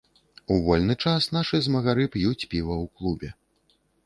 [0.53, 3.29] У вольны час нашы змагары п'юць піва ў клубе.